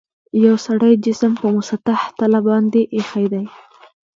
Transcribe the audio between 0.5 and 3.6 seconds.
سړي جسم په مسطح تله باندې ایښي دي.